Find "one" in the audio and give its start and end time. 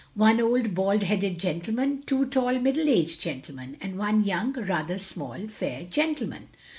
0.15-0.41, 3.99-4.23